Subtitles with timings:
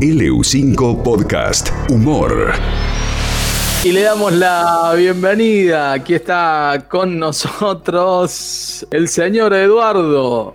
[0.00, 2.52] LU5 Podcast Humor.
[3.82, 5.94] Y le damos la bienvenida.
[5.94, 10.54] Aquí está con nosotros el señor Eduardo.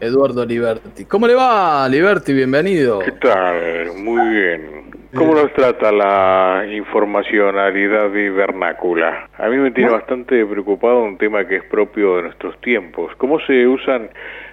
[0.00, 1.04] Eduardo Liberti.
[1.04, 2.32] ¿Cómo le va, Liberti?
[2.32, 2.98] Bienvenido.
[2.98, 3.92] ¿Qué tal?
[3.96, 4.90] Muy bien.
[5.14, 9.28] ¿Cómo nos trata la informacionalidad y vernácula?
[9.38, 13.12] A mí me tiene bastante preocupado un tema que es propio de nuestros tiempos.
[13.18, 14.10] ¿Cómo se usan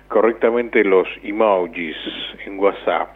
[0.08, 1.96] correctamente los emojis
[2.46, 3.16] en WhatsApp?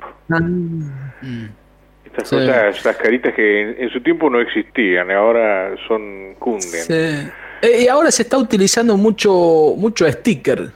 [2.06, 2.36] Estas Sí.
[2.36, 6.62] cosas, estas caritas que en, en su tiempo no existían, ahora son cunden.
[6.62, 7.30] Sí.
[7.62, 10.70] Eh, y ahora se está utilizando mucho, mucho sticker.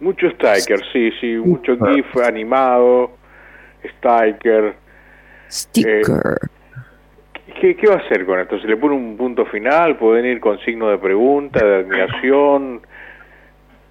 [0.00, 3.10] Mucho sticker, sí, sí, mucho GIF animado,
[3.84, 4.74] sticker.
[5.50, 6.02] Sticker.
[7.60, 8.58] ¿Qué, ¿Qué va a hacer con esto?
[8.60, 9.96] ¿Se le pone un punto final?
[9.98, 12.80] ¿Pueden ir con signo de pregunta, de admiración?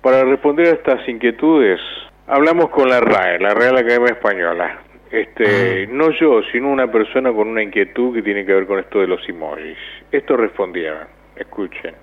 [0.02, 1.80] Para responder a estas inquietudes,
[2.28, 4.82] hablamos con la RAE, la Real Academia Española.
[5.12, 9.00] Este, no yo, sino una persona con una inquietud que tiene que ver con esto
[9.00, 9.78] de los emojis.
[10.12, 11.08] Esto respondieron.
[11.36, 11.96] Escuchen.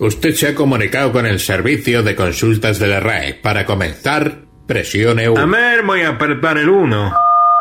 [0.00, 3.34] Usted se ha comunicado con el servicio de consultas de la RAE.
[3.34, 5.46] Para comenzar, presione A 1.
[5.48, 7.12] ver, voy a apretar el 1.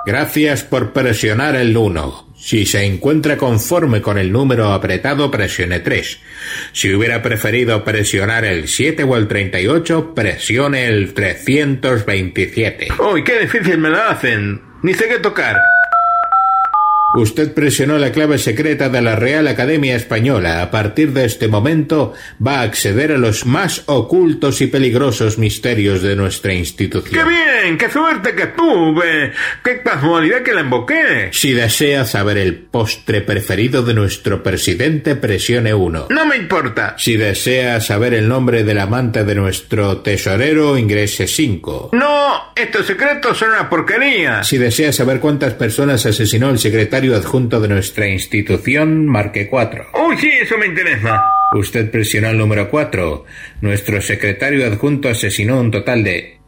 [0.06, 2.33] Gracias por presionar el 1.
[2.44, 6.20] Si se encuentra conforme con el número apretado, presione 3.
[6.74, 12.90] Si hubiera preferido presionar el 7 o el 38, presione el 327.
[13.00, 14.62] Uy, qué difícil me la hacen.
[14.82, 15.56] Ni sé qué tocar.
[17.16, 20.64] Usted presionó la clave secreta de la Real Academia Española.
[20.64, 22.14] A partir de este momento
[22.46, 27.28] va a acceder a los más ocultos y peligrosos misterios de nuestra ¡Qué institución.
[27.28, 27.78] bien!
[27.78, 29.32] ¡Qué suerte que tuve!
[29.64, 31.30] ¡Qué casualidad que la invoqué!
[31.32, 36.08] Si desea saber el postre preferido de nuestro presidente, presione 1.
[36.10, 36.96] No me importa.
[36.98, 41.92] Si desea saber el nombre del amante de nuestro tesorero, ingrese 5.
[41.94, 44.44] No, estos secretos son una porquería.
[44.44, 49.88] Si desea saber cuántas personas asesinó el secretario adjunto de nuestra institución, marque 4.
[50.08, 51.22] Uy, sí, eso me interesa.
[51.54, 53.26] Usted presionó el número 4.
[53.62, 56.40] Nuestro secretario adjunto asesinó un total de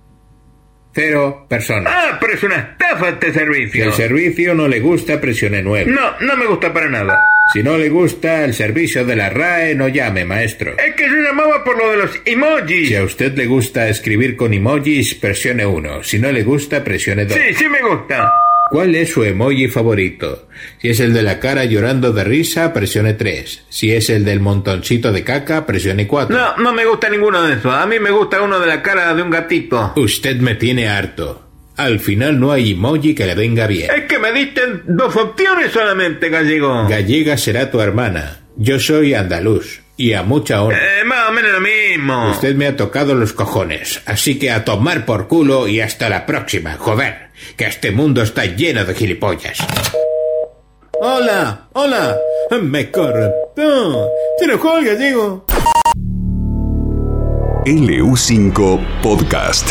[0.93, 1.91] cero personas.
[1.93, 3.85] Ah, pero es una estafa este Si servicio.
[3.85, 5.91] el servicio no le gusta, presione 9.
[5.91, 7.19] No, no me gusta para nada.
[7.53, 10.73] Si no le gusta el servicio de la RAE, no llame, maestro.
[10.79, 12.87] Es que yo llamaba por lo de los emojis.
[12.87, 16.03] Si a usted le gusta escribir con emojis, presione 1.
[16.03, 17.37] Si no le gusta, presione 2.
[17.37, 18.31] Sí, sí me gusta.
[18.69, 20.47] ¿Cuál es su emoji favorito?
[20.81, 23.65] Si es el de la cara llorando de risa, presione 3.
[23.69, 26.35] Si es el del montoncito de caca, presione 4.
[26.35, 27.73] No, no me gusta ninguno de esos.
[27.73, 29.93] A mí me gusta uno de la cara de un gatito.
[29.95, 31.43] Usted me tiene harto.
[31.77, 33.91] Al final no hay emoji que le venga bien.
[33.93, 36.87] Es que me diste dos opciones solamente, gallego.
[36.87, 38.39] Gallega será tu hermana.
[38.57, 39.81] Yo soy andaluz.
[39.97, 40.77] Y a mucha honra.
[40.77, 42.29] Eh, más o menos lo mismo.
[42.31, 44.01] Usted me ha tocado los cojones.
[44.05, 46.75] Así que a tomar por culo y hasta la próxima.
[46.77, 49.57] Joder, que este mundo está lleno de gilipollas.
[50.99, 52.17] Hola, hola.
[52.61, 53.31] Me corre.
[53.55, 54.07] No,
[54.37, 55.45] te lo gallego.
[57.65, 59.69] LU5 Podcast.